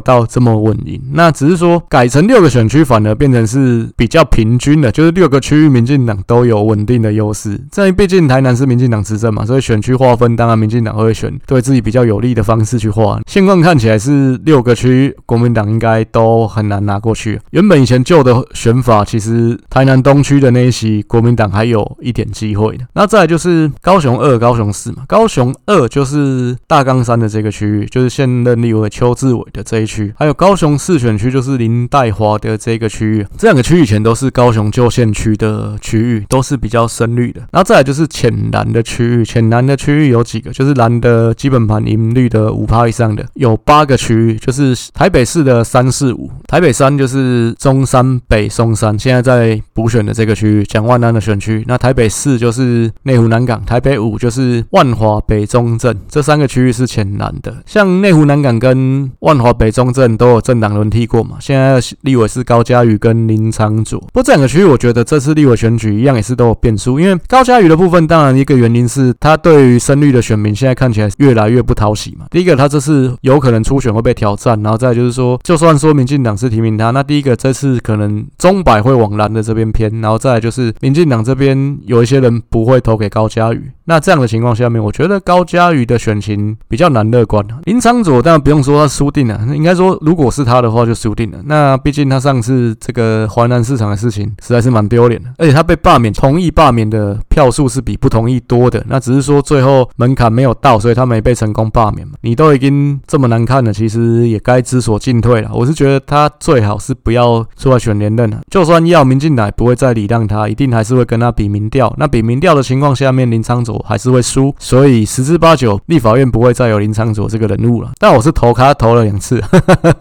[0.00, 1.00] 到这么稳赢。
[1.12, 7.60] 那只是说改成六个选区，反而变成是比较平均的，就是六个区域民进党都有稳定的优势。
[7.70, 17.40] 这毕竟台南是民进党执政嘛，所以选区划分当然民进党会选对自己比较有利的方式去画，现况看起来是六个区国民党应该都很难拿过去。
[17.50, 22.84] 原本以前旧的选法，其实台南东区的那一席国民党还有一点机会的。
[22.94, 25.04] 那再来就是高雄二、高雄四嘛。
[25.06, 33.26] 高雄二就是大冈山的这个区域，就是现任立委邱志伟的这一区，还有高雄四选区就是林黛华的这个区域。
[33.36, 37.42] 这两个区域以前都是高雄旧县区的区域，都是比较深绿的。
[37.52, 51.64] 那再来就是浅蓝的区域，浅蓝的区域有几个，就是蓝的基本盘民率的五趴以上的，有八个区域，就是台北市的三四五，台北三就是中山北松山，现在在补选的这个区域，蒋万安的选区。
[51.66, 57.54] 那台北四就是内湖南港，台北五就是万华北中正，这三个区域是浅蓝的。
[57.66, 63.98] 像内湖南港跟万华北中正都有政党轮替过嘛，现在立委是高嘉瑜跟林昶佐。
[63.98, 72.26] 不过这两个区域，我觉得这次立委选举一样也是都有变数，因为高嘉瑜的部分，当然一个原因是他对于深绿的选民现在看起来越来越不讨抄袭嘛。
[72.30, 83.70] 第一个，他这次有可能初选会被挑战，然后再就是说，就算说民进党是提名他，那第一个这次可能钟摆会往蓝的这边偏，然后再就是民进党这边有一些人不会投给高嘉瑜。
[83.86, 87.42] 那这样的情况下面，我觉得高嘉瑜的选情比较难乐观。
[87.64, 91.38] 林昌佐当然不用说他输定了，应该说如果是他的话就输定了。
[91.46, 98.84] 那毕竟他上次这个华南市场的事情实在是蛮丢脸的，而且他被罢免，同意罢免的票数是比不同意多的。
[98.88, 102.14] 那只是说最后门槛没有到，所以他没被成功罢免嘛。
[102.22, 105.50] 你都已经这么难看了，其实也该知所进退了。
[105.54, 111.94] 我是觉得他最好是不要出来选连任了，就算要民进党不会再礼让他，一定还是会跟他比民调。
[111.96, 113.78] 那比民调的情况下面，林昌佐。
[113.86, 117.92] 还是会输，所以十之八九，立法院不会再有林昌佐这个人物了。
[117.98, 119.40] 但我是投他投了两次，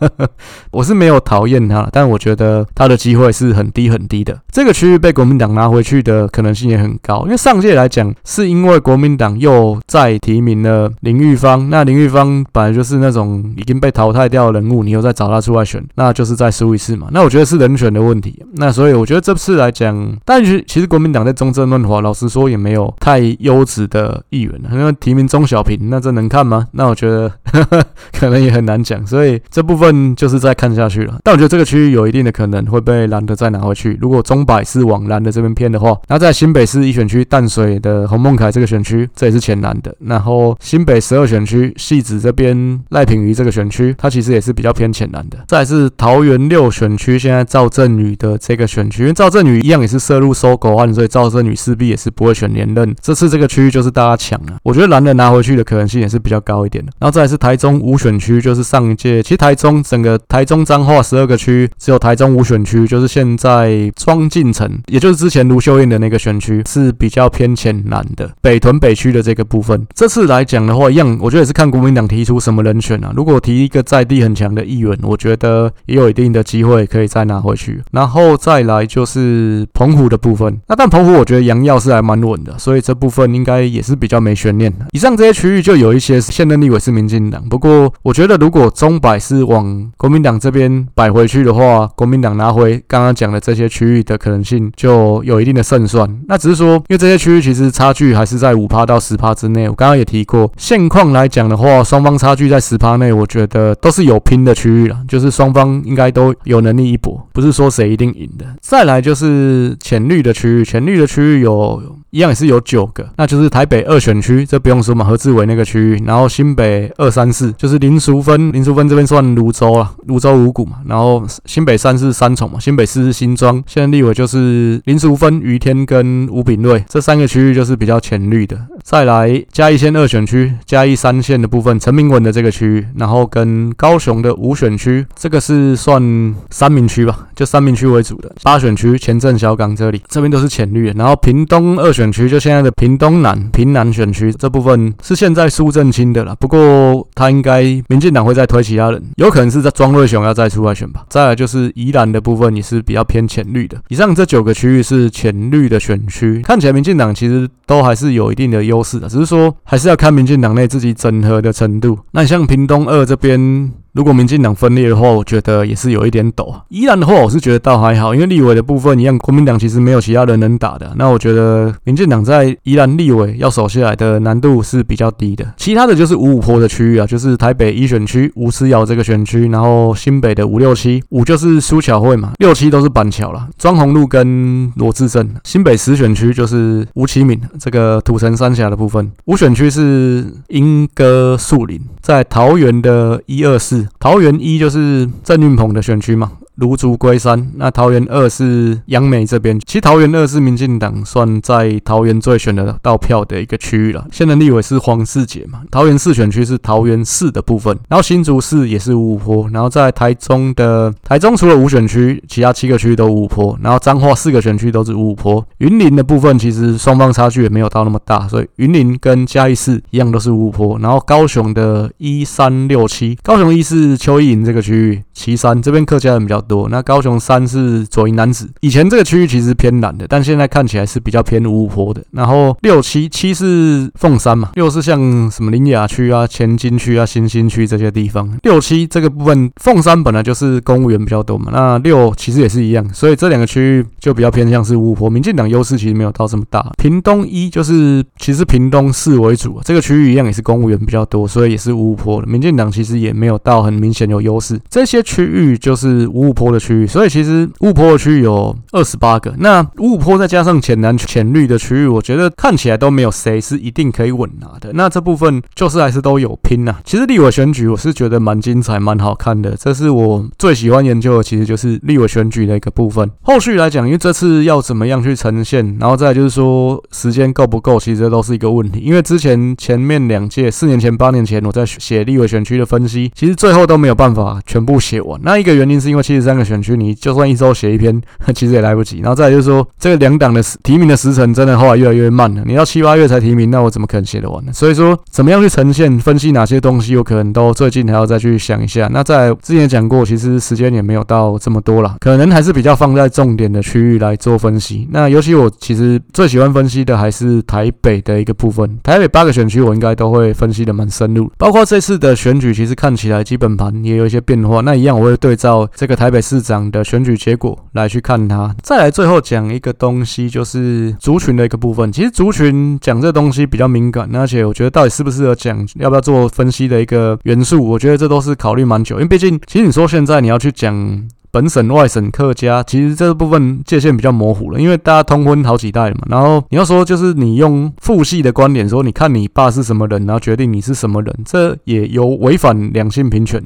[0.71, 4.37] 我是没有讨厌他，但我觉得他的机会是很低很低的。
[4.51, 17.09] 这个区域被国民党拿回去的可能性也很高，因为上届来讲，是因为国民党又再提名了林玉芳，那林玉芳本来就是那种已经被淘汰掉的人物，你又再找他出来选，那就是再输一次嘛。
[17.11, 18.43] 那我觉得是人选的问题。
[18.53, 23.67] 那所以我觉得这次来讲，但是其实国民党在中正论华，老实说也没有太优。
[23.67, 26.65] 质的议员，因为提名钟小平，那这能看吗？
[26.71, 31.17] 那我觉得呵呵可能也很难讲，所以这部分就是再看下去了。
[31.21, 33.97] 但我觉得这个区域有一定的可能会被蓝的再拿回去。
[33.99, 39.93] 如果钟摆是往蓝的这边偏的话，那在新北市一选区淡水的洪孟楷这个选区，这也是浅蓝的。
[39.99, 45.37] 然后新北十二选区戏子这边赖品妤这个选区，它其实也是比较偏浅蓝的。
[45.47, 52.95] 再来是桃园六选区，现在赵振宇的这个选区，因为赵振宇一样也是涉入收购案，所以赵振宇势必也是不会选连任。
[53.01, 53.57] 这次这个区。
[53.57, 56.91] 域就是大家抢了，我觉得蓝的拿回去的可能性也是比较高一点的。
[56.99, 68.29] 然后再是台中五选区，就是上一届，其实台中整个台中彰化十二个区，只有台中五选区，就是现在庄敬诚，也就是之前卢秀燕的那个选区是比较偏浅蓝的。
[68.41, 73.11] 北屯北区的这个部分，这次来讲的话，一样，我觉得也是看国民党提出什么人选啊。
[73.15, 77.81] 如果提一个在地很强的议员，我觉得也有一定的机会可以再拿回去。
[77.91, 83.47] 然后再来就是澎湖的部分，那但澎湖我觉得杨耀是还蛮稳的，所以这部分应。
[83.47, 84.85] 该也是比较没悬念的。
[84.91, 96.05] 以上这些区域就有一些现任立委是民进党，不过我觉得如果钟摆是往国民党这边摆回去的话，国民党拿回刚刚讲的这些区域的可能性就有一定的胜算。
[96.27, 99.69] 那只是说，因为这些区域其实差距还是在五趴到十趴之内。
[99.69, 108.45] 我刚刚也提过，现况来讲的话，双方差距在十趴内，我觉得都是有拼的区域了，就是双方应该都有能力一搏，不是说谁一定赢的。
[108.61, 111.81] 再来就是浅绿的区域，浅绿的区域有
[112.17, 113.37] 一样也是有九个，那就。
[113.37, 128.57] 是台北二选区，这不用说嘛，何志伟那个区域，然后新北二三四就是林淑芬，林淑芬这边算泸州啊，泸州五股嘛，然后新北三是三重嘛，新北四是新庄，现在立委就是林淑芬、于天跟吴秉叡这三个区域就是比较浅绿的。
[128.81, 140.93] 再来嘉义县二选区，嘉义三线的部分，陈明文的这个区域，然后跟高雄的五选区，这个是算三民区吧，就三民区为主的八选区，前镇小港这里，这边都是浅绿的。
[140.93, 151.05] 然后屏东二选选区，就现在的屏东南、屏南选区这部分是现在苏正清的了，不过他应该民进党会再推其他人，有可能是在庄瑞雄要再出来选吧。
[151.09, 153.77] 再来就是宜兰的部分也是比较偏浅绿的。
[153.89, 158.77] 以上这九个区域是浅绿的选区，看起来民进党其实都还是有一定的优。
[158.83, 161.97] 势的，只是说还是要看民进党内自己整合的程度。
[162.11, 163.71] 那像屏东二这边。
[163.97, 166.53] 如果民进党分裂的话，我觉得也是有一点陡。
[166.69, 170.93] 宜兰的话，我是觉得倒还好，因为立委的部分一样，国民党其实没有其他人能打的。
[170.97, 175.51] 那我觉得民进党在宜兰立委要守下来的难度是比较低的。
[175.57, 185.27] 其他的就是五五坡的区域啊，就是台北一选区吴思瑶这个选区，然后新北的五六七五就是苏巧慧嘛，六七都是板桥了，庄宏路跟罗志镇。
[185.43, 193.86] 新北十选区就是吴启敏这个土城三峡的部分，五选区是莺歌树林，在桃园的一二四。
[193.99, 196.31] 桃园一就是郑运鹏的选区嘛。
[196.57, 199.59] 芦竹龟山，那桃园二是杨梅这边。
[199.59, 204.05] 其实桃园二是民进党算在桃园最选得到票的一个区域了。
[204.11, 215.45] 现任立委是黄世杰嘛，桃园四选区是桃园市的部分，然后新竹市也是五五坡，然后在台中的台中除了五选区，其他七个区域都五五坡，然后彰化四个选区都是五五坡。
[215.59, 220.77] 云林的部分其实双方差距也没有到那么大，所以云林跟嘉义市一样都是五五坡。
[220.79, 226.67] 然后高雄的一三六七，高雄一是邱意莹这个区域，旗山这边客家人比较多。
[226.69, 232.01] 那高雄三是左营男子，以前这个区域其实偏蓝的，但现在看起来是比较偏五五坡的。
[232.11, 238.39] 然后六七七是凤山嘛，六是像什么林雅区啊、前金区啊、新兴区这些地方。
[238.43, 245.09] 六七这个部分，凤山本来就是公务员比较多嘛，那六其实也是一样，所以这两个区域就比较偏向是五五坡。
[245.09, 246.71] 民进党优势其实没有到这么大。
[246.77, 252.27] 屏东一就是其实屏东市为主，这个区域一样也是公务员比较多，所以也是五五坡的。
[252.27, 254.59] 民进党其实也没有到很明显有优势。
[254.69, 259.33] 这些区域就是五坡的区域，所以其实雾坡的区域有二十八个。
[259.39, 264.71] 那雾坡再加上浅蓝浅绿的区域，我觉得看起来都没有谁是一定可以稳拿的。
[264.73, 266.81] 那这部分就是还是都有拼呐、啊。
[266.85, 273.09] 其实立委选举我是觉得蛮精彩、蛮好看的，这是我最喜欢研究的，其实就是立委选举的一个部分。
[273.23, 278.79] 后续来讲，因为这次要怎么样去呈现，然后再就是说时间够不够，其实这都是一个问题。
[278.79, 285.19] 因为之前前面两届，四年前、八年前，我在写立委选区的分析，其实最后都没有办法全部写完。
[285.23, 288.01] 那一个原因是因为其实三个选区，你就算一周写一篇，
[288.35, 288.99] 其实也来不及。
[288.99, 292.43] 然后再来就是说，这个两党的提名的时程真的后来越来越慢了。
[292.45, 294.51] 你要七八月才提名，那我怎么可能写得完呢？
[294.51, 298.89] 所以说，怎么样去呈现、分析哪些东西，有可能都最近还要再去想一下。
[298.91, 304.87] 那在之前讲过，其实时间也没有到这么多了，可能还是比较放在重点的区域来做分析。
[304.91, 308.77] 那尤其我其实最喜欢分析的还是台北的一个部分。
[308.83, 311.31] 台北八个选区，我应该都会分析的蛮深入。
[311.37, 314.61] 包括这次的选举，其实看起来基本盘也有一些变化。
[314.61, 318.55] 那一样，我会对照这个台北市长的选举结果来去看它。
[318.61, 321.91] 再来最后讲一个东西，就是族群的一个部分。
[321.91, 328.95] 其实族群讲这东西比较敏感，而且我觉得到底适不适合讲，要不要做分析的一个元素，我觉得这都是考虑蛮久。
[328.97, 331.07] 因为毕竟，其实你说现在你要去讲。
[331.37, 336.07] 本省、外省、客家，其实这部分界限比较模糊了，因为大家通婚好几代了嘛。
[336.09, 343.39] 然后你要说，就是你用父系的观点说，你看你爸是什么人，然后决定你是什么人，这也有违反两性平权，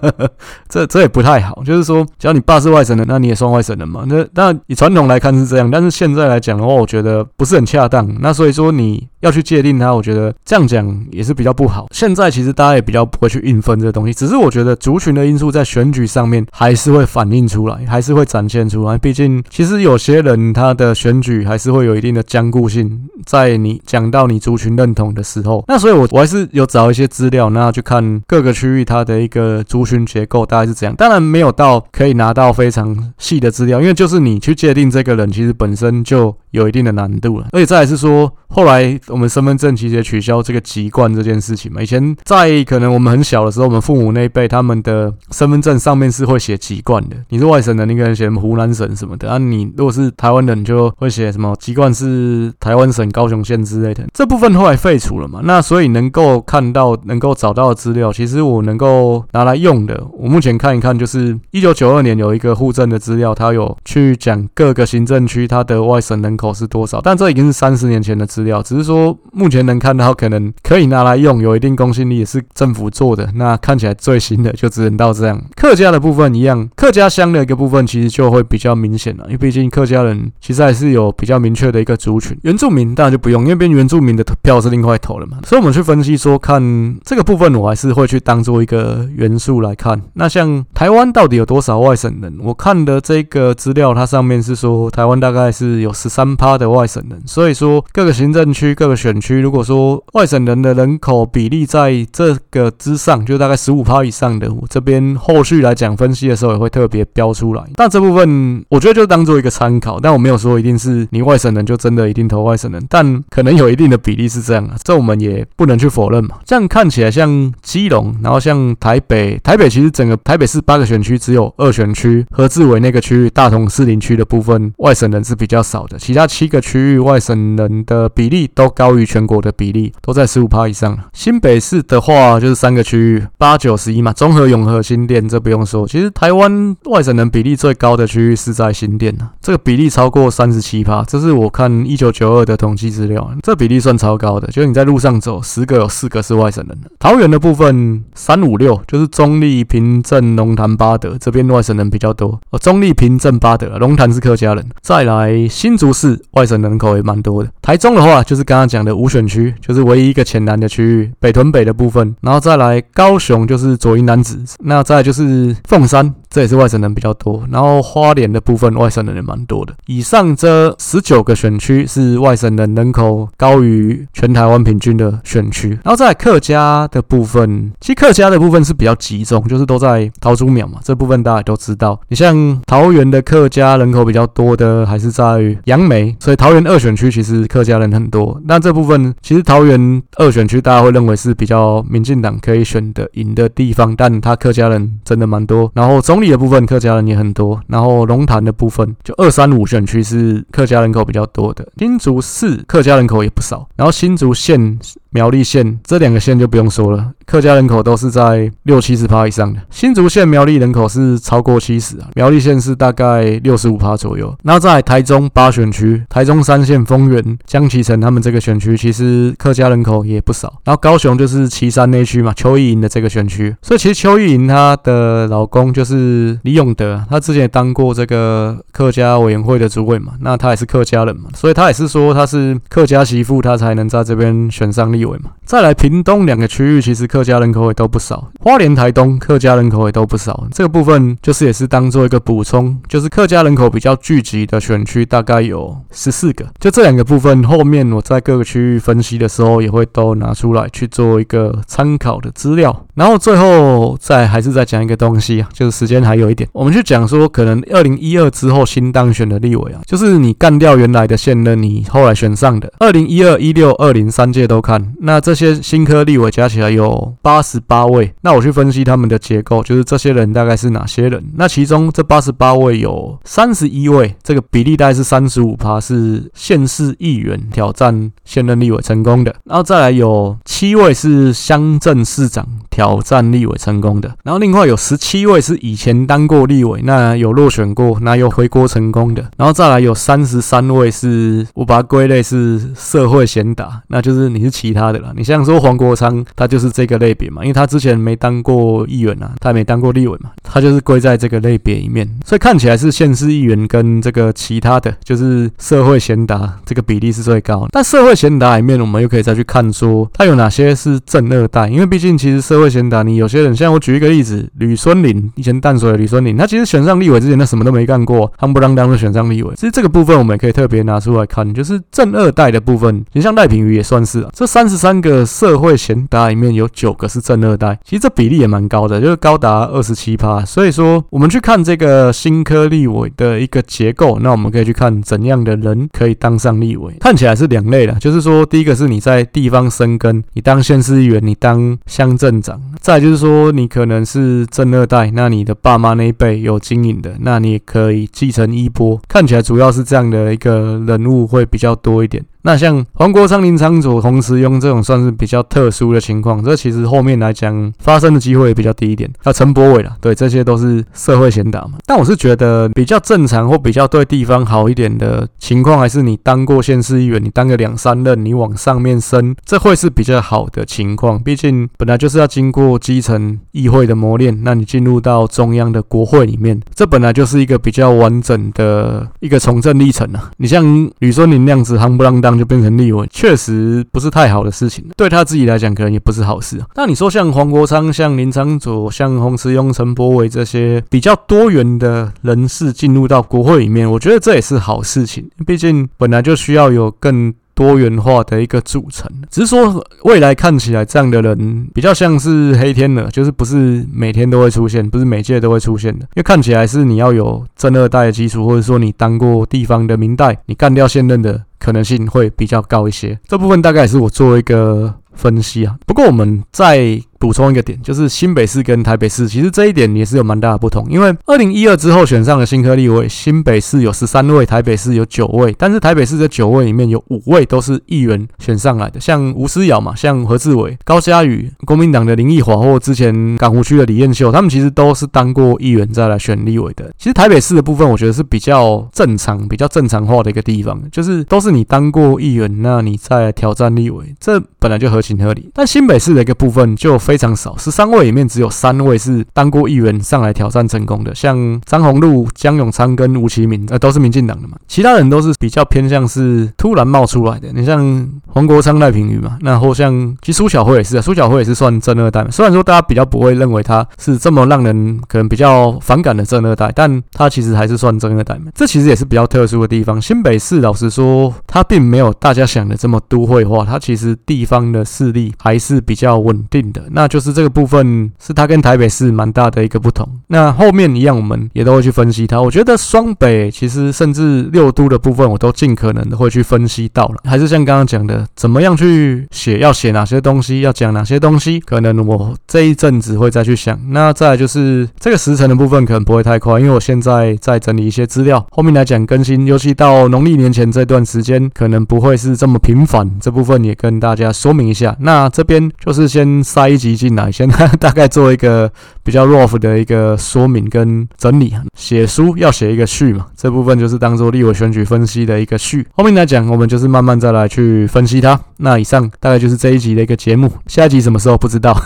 [0.66, 1.62] 这这也不太好。
[1.62, 4.06] 就是说，只要你爸是外省人，那你也算外省人嘛。
[4.06, 8.08] 那那以传统来看是这样，但是现在来讲的话，我觉得不是很恰当。
[8.22, 9.06] 那所以说你。
[9.20, 11.88] 要去界定它，我觉得这样讲也是比较不好。
[11.90, 18.96] 现在其实大家也比较不会去硬分这个东西，只是我觉得族群的因素在选举上面还是会反映出来，还是会展现出来。
[18.98, 25.64] 毕竟，其实有些人他的选举还是会有一定的坚固性，在你讲到你族群认同的时候。
[25.68, 30.94] 那所以我我还是有找一些资料，那去看各个区域它的一个族群结构大概是怎样。
[30.96, 37.48] 当然没有到可以拿到非常细的资料，因为就是你去界定这个人，其实本身就有一定的难度了。
[37.52, 38.86] 而且再来是说，后来。
[39.08, 41.80] 我们身份证其实也取消这个籍贯这件事情嘛。
[41.80, 49.38] 以前在可能我们很小的时候，我们父母那一辈，他们的身份证上面是会写籍贯你是外省的，你可能写湖南省什么的啊。
[49.38, 54.04] 你如果是台湾人，就会写什么籍贯是台湾省高雄县之类的。
[54.12, 55.40] 这部分后来废除了嘛。
[55.44, 69.16] 那所以能够看到、能够找到的资料，其实我能够拿来用的，我目前看一看，就是一九九二年有一个户政的资料，它有去讲各个行政区它的外省人口是多少，但这已经是三十年前的资料，只是说。
[69.32, 73.28] 目前能看到可能可以拿来用，有一定公信力，也是政府做的。
[73.34, 75.38] 那看起来最新的就只能到这样。
[75.54, 82.36] 客家的部分一样，客家乡的一个部分其实就会比较明显了，因为毕竟客家人其实还是有比较明确的一个族群。
[82.42, 85.38] 原住民当然就不用，因为边原住民的票是另外投了嘛。
[85.44, 86.60] 所以我们去分析说，看
[87.04, 90.02] 这个部分，我还是会去当做一个元素来看。
[90.14, 92.36] 那像台湾到底有多少外省人？
[92.40, 98.96] 我看的这个资料，它上面是说台湾大概是有十三趴的外省人，所以说各个行政区各个。
[98.96, 107.62] 选区如果说外省人的人口比例在这个之上，就大概十五趴以上的，我这边后续来讲分析的时候也会特别标出来。
[107.74, 116.38] 但这部分我觉得就当做一个参考，但我没有说一定是你外省人就真的一定投外省人，但可能有一定的比例是这样啊，这我们也不能去否认嘛。
[116.44, 128.96] 这样看起来像基隆，然后像台北，台北其实整个台北市八个选区只有二选区何志伟那个区域大同士林区的部分外省人是比较少的，其他七个区域外省人的比例都高。
[128.96, 130.96] 于全国的比例都在十五趴以上。
[131.12, 135.86] 新北市的话，就是三个区域八九十一嘛，中和、永和、新店，这不用说。
[135.86, 144.46] 其实台湾外省人比例最高的区域是在新店啊，这个比例超过三十七趴，这是我看一九九二的统计资料，这比例算超高的。
[144.48, 146.78] 就是你在路上走，十个有四个是外省人。
[146.98, 152.38] 桃园的部分三五六，就是中坜、平镇、龙潭、八德这边外省人比较多。
[152.50, 154.64] 哦，中坜、平镇、八德，龙潭是客家人。
[154.80, 157.50] 再来新竹市外省人口也蛮多的。
[157.60, 162.14] 台中的话，就是刚刚讲的五选区，就是唯一一个浅蓝的区域，北屯北的部分。
[162.20, 166.14] 然后再来高雄，就是左营楠梓，那再就是凤山。
[166.36, 169.72] 这也是外省人比较多，然后花莲的部分外省人也蛮多的。
[169.86, 181.98] 以上这十九个选区是外省人人口高于全台湾平均的选区，然后在客家的部分，其实客家的部分是比较集中，就是都在桃竹苗嘛，这部分大家都知道。
[182.08, 188.38] 你像桃园的客家人口比较多的还是在杨梅，所以桃园二选区其实客家人很多。
[188.44, 195.72] 那这部分其实桃园二选区大家会认为是比较民进党可以选的赢的地方，但他客家人真的蛮多。
[195.72, 196.25] 然后总理。
[196.30, 204.78] 的部分客家人也很多，然后龙潭的部分就二三五选区是客家人口比较多的，新竹市客家人口也不少，然后新竹县。
[205.16, 209.58] 苗栗县这两个县就不用说了，客家人口都是在六七十趴以上的。
[209.70, 214.36] 新竹县苗栗人口是超过七十啊，苗栗县是大概六十五趴左右。
[214.42, 220.60] 那在台中八选区，台中三县丰原、江启城他们这个选区，其实客家人口也不少。
[220.66, 235.05] 然后高雄就是旗山那区嘛，邱意莹的这个选区，所以其实邱意莹她的老公就是李永德，他之前也当过这个客家委员会的主委嘛，那他也是客家人嘛，所以他也是说他是客家媳妇，他才能在这边选上立。
[235.06, 235.35] you him.
[235.46, 238.28] 再来屏东两个区域，其实客家人口也都不少。
[238.40, 240.48] 花莲、台东客家人口也都不少。
[240.52, 246.44] 这个部分就是也是当做一个补充，就是客家人口比较聚集的选区大概有十四个。
[246.58, 252.84] 就这两个部分，后面我在各个区域分析的时候，也会都拿出来去做一个参考的资料。
[252.94, 264.92] 然后最后再还是再讲一个东西啊，就是时间还有一点，我们去讲说，可能二零一二之后新当选的立委啊，就是你干掉原来的现任，你后来选上的，二零一二、一六、二零三届都看。
[265.02, 271.22] 那这些新科立委加起来有八十八位，那我去分析他们的结构，就是这些人大概是哪些人？
[271.36, 279.36] 那其中这八十八位有三十一位，这个比例大概是三十五趴，是县市议员挑战现任立委成功的。
[279.44, 284.16] 然后再来有七位是乡镇市长挑战立委成功的。
[284.24, 289.22] 然后另外有十七位是以前当过立委，那有落选过，那有回锅成功的。
[289.36, 294.86] 然后再来有三十三位是，我把它归类是社会贤达，那就是你是其他。
[294.86, 307.68] 的啦，你像说黄国昌，他就是这个类别嘛，因为他之前没当过议员啊，他也没当过立委嘛，他就是归在这个类别里面，所以看起来是县市议员跟这个其他的就是社会贤达这个比例是最高的。
[307.72, 319.52] 但社会贤达里面，我们又可以再去看说他有哪些是正二代，因为毕竟其实社会贤达，你有些人像我举一个例子，吕孙林，以前淡水的吕孙林，他其实选上立委之前他什么都没干过，夯不啷当的选上立委。
[319.56, 324.76] 其实这个部分我们也可以特别拿出来看，就是正二代的部分，你像赖品妤也算是啊，这三十。
[324.76, 330.44] 三个社会贤达里面有九个是正二代，其实这比例也蛮高的，就是高达二十七趴。
[330.44, 336.92] 所以说，我们去看这个新科立委的一个结构，那我们可以去看怎样的人可以当上立委。
[337.00, 349.00] 看起来是两类的，就是说，第一个是你在地方生根，你当县市议员，你当乡镇长；再就是说，你可能是正二代，那你的爸妈那一辈有经营的，那你也可以继承衣钵。
[349.08, 352.24] 看起来主要是这样的一个人物会比较多一点。
[352.46, 359.10] 那像黄国昌、林昶佐同时用这种算是比较特殊的情况，这其实后面来讲发生的机会也比较低一点。
[359.24, 361.72] 那陈柏惟啦，对，这些都是社会贤达嘛。
[361.84, 371.20] 但我是觉得比较正常或比较对地方好一点的情况，还是你当过县市议员，你当个两三任，你往上面升，这会是比较好的情况。
[371.20, 380.30] 毕竟本来就是要经过基层议会的磨练，那你进入到中央的国会里面，这本来就是一个比较完整的一个从政历程啊。
[380.36, 382.35] 你像吕孙林那样子夯不啷当。
[382.38, 384.84] 就变成立委，确实不是太好的事情。
[384.96, 386.66] 对他自己来讲，可能也不是好事啊。
[386.74, 395.28] 那你说像黄国昌、像林昌佐、像洪慈庸、陈柏伟这些比较多元的人士进入到国会里面，我觉得这也是好事情。
[395.46, 399.10] 毕竟本来就需要有更多元化的一个组成。
[399.30, 406.00] 只是说未来看起来这样的人比较像是黑天鹅，就是不是每天都会出现，不是每届都会出现的。
[406.00, 411.42] 因为看起来是你要有正二代的基础，或者说你当过地方的民代，你干掉现任的。
[411.58, 415.76] 可能性会比较高一些，这部分大概也是我做一个分析啊。
[415.86, 420.86] 不过我们再补充一个点，就是新北市跟台北市，其实这一点也是有蛮大的不同。
[420.90, 425.54] 因为二零一二之后选上的新科立委，新北市有十三位，台北市有九位。
[425.58, 436.92] 但是台北市这九位里面有五位都是议员选上来的，像吴思瑶嘛，像何志伟、高嘉宇，国民党的林奕华，或之前港湖区的李彦秀，他们其实都是当过议员再来选立委的。
[436.98, 445.50] 其实台北市的部分，我觉得是比较正常、比较正常化的一个地方，就是都是你当过议员，那你再来挑战立委，这本来就合情合理。
[445.54, 454.56] 但新北市的一个部分就非常少，十三位里面只有三位是当过议员上来挑战成功的，像张宏禄、江永昌跟吴其明，呃，都是民进党的嘛。
[454.66, 457.48] 其他人都是比较偏向是突然冒出来的。
[457.52, 462.26] 你像黄国昌、赖品妤嘛，然后像其实苏巧慧也是啊，苏巧慧也是算正二代。
[462.30, 468.50] 虽然说大家比较不会认为他是这么让人可能比较反感的正二代，但他其实还是算正二代嘛。
[468.54, 470.00] 这其实也是比较特殊的地方。
[470.00, 476.82] 新北市老实说，他并没有大家想的这么都会化，他其实地方的势力还是比较稳定的。
[476.90, 480.08] 那就是这个部分是它跟台北市蛮大的一个不同。
[480.28, 482.40] 那后面一样，我们也都会去分析它。
[482.40, 487.16] 我觉得双北其实甚至六都的部分，我都尽可能的会去分析到了。
[487.24, 493.78] 还是像刚刚讲的，怎么样去写，要写哪些东西，要讲哪些东西，可能我这一阵子会再去想。
[493.90, 503.10] 那再来就是这个时程的部分，可能不会太快，因为我现在在整理一些资料，后面来讲更新，尤其到农历年前这段时间，可能不会是这么频繁。
[503.20, 504.85] 这部分也跟大家说明一下。
[505.00, 507.46] 那这边就是先塞一集进来，先。
[507.80, 508.70] 大概做一个
[509.02, 511.54] 比较 rough 的一个说明跟整理。
[511.74, 515.86] 写书要写一个序嘛，这部分就是当做立委选举分析的一个序。
[515.94, 518.38] 后面来讲，我们就是慢慢再来去分析它。
[518.58, 521.76] 那以上大概就是这一集的一个节目，下一集什么时候不知道。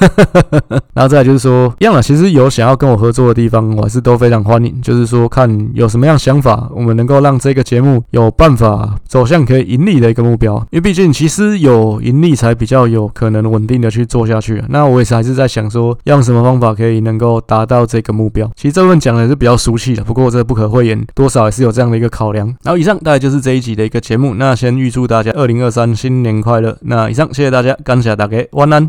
[0.95, 4.81] 然后再来就是说，一样了，其实有想要跟我合作的地方，我还是都非常欢迎。
[4.81, 10.57] 就是说，看有什么样想法，我们能够让这个节目有办法走向可以盈利的一个目标。
[10.71, 14.63] 因为毕竟，其实有盈利才比较有可能稳定的去做下去。
[14.69, 18.51] 那我也是还是在想说，用什么方法可以能够达到这个目标。
[18.57, 22.47] 其实这部分讲的是比较俗气的，不过这不可讳言，多少也是有这样的一个考量。
[22.63, 24.35] 然后以上大概就是这一集的一个节目。
[24.35, 26.77] 那先预祝大家二零二三新年快乐。
[26.83, 28.89] 那以上谢谢大家，感谢大家，晚安。